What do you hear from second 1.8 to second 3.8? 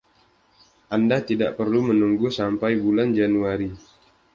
menunggu sampai bulan Januari.